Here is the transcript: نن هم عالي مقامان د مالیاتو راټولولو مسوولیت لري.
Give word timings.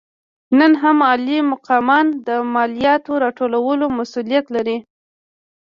نن 0.59 0.71
هم 0.81 0.97
عالي 1.09 1.39
مقامان 1.51 2.05
د 2.27 2.29
مالیاتو 2.53 3.11
راټولولو 3.23 3.85
مسوولیت 3.97 4.45
لري. 4.55 4.77